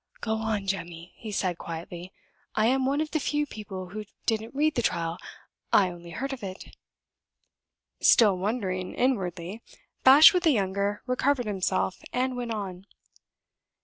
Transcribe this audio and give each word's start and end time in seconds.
"Go 0.19 0.37
on, 0.37 0.65
Jemmy," 0.65 1.13
he 1.15 1.31
said, 1.31 1.59
quietly; 1.59 2.11
"I 2.55 2.65
am 2.65 2.87
one 2.87 3.01
of 3.01 3.11
the 3.11 3.19
few 3.19 3.45
people 3.45 3.89
who 3.89 4.03
didn't 4.25 4.55
read 4.55 4.73
the 4.73 4.81
trial; 4.81 5.19
I 5.71 5.91
only 5.91 6.09
heard 6.09 6.33
of 6.33 6.41
it." 6.41 6.75
Still 7.99 8.35
wondering 8.35 8.95
inwardly, 8.95 9.61
Bashwood 10.03 10.41
the 10.41 10.49
younger 10.49 11.03
recovered 11.05 11.45
himself, 11.45 11.99
and 12.11 12.35
went 12.35 12.49
on. 12.51 12.87